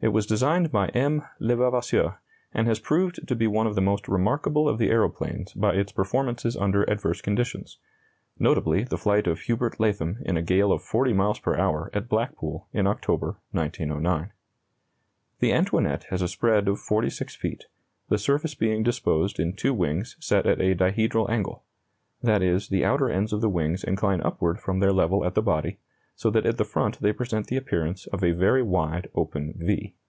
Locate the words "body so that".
25.40-26.46